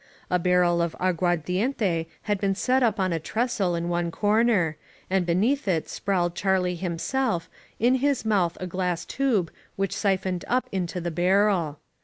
[0.31, 4.75] A barrel of aguardiente had been set up on a trestle in one cor ner,
[5.11, 10.65] and beneath it sprawled Charlie himself, in his mouth a glass tube which syphoned up
[10.71, 11.77] into the barrel.